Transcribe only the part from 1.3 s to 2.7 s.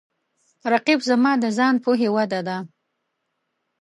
د ځان پوهې وده ده